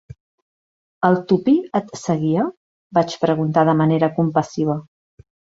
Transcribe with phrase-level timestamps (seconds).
[1.09, 2.47] "El Tuppy et seguia?",
[3.01, 4.83] vaig preguntar de manera compassiva.